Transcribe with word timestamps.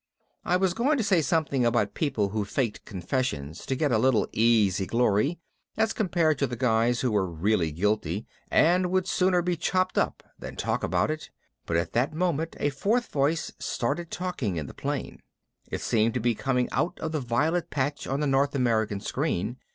I 0.43 0.57
was 0.57 0.73
going 0.73 0.97
to 0.97 1.03
say 1.03 1.21
something 1.21 1.63
about 1.63 1.93
people 1.93 2.29
who 2.29 2.43
faked 2.43 2.85
confessions 2.85 3.67
to 3.67 3.75
get 3.75 3.91
a 3.91 3.99
little 3.99 4.27
easy 4.33 4.87
glory, 4.87 5.37
as 5.77 5.93
compared 5.93 6.39
to 6.39 6.47
the 6.47 6.55
guys 6.55 7.01
who 7.01 7.11
were 7.11 7.27
really 7.29 7.71
guilty 7.71 8.25
and 8.49 8.89
would 8.89 9.05
sooner 9.07 9.43
be 9.43 9.55
chopped 9.55 9.99
up 9.99 10.23
than 10.39 10.55
talk 10.55 10.83
about 10.83 11.11
it, 11.11 11.29
but 11.67 11.77
at 11.77 11.93
that 11.93 12.15
moment 12.15 12.55
a 12.59 12.71
fourth 12.71 13.09
voice 13.11 13.51
started 13.59 14.09
talking 14.09 14.55
in 14.55 14.65
the 14.65 14.73
plane. 14.73 15.21
It 15.69 15.81
seemed 15.81 16.15
to 16.15 16.19
be 16.19 16.33
coming 16.33 16.67
out 16.71 16.99
of 16.99 17.11
the 17.11 17.19
violet 17.21 17.69
patch 17.69 18.07
on 18.07 18.21
the 18.21 18.25
North 18.25 18.55
America 18.55 18.99
screen. 19.01 19.57